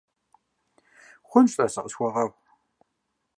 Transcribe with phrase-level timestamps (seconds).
[1.29, 2.35] Хъунщ, тӀасэ, къысхуэгъэгъу.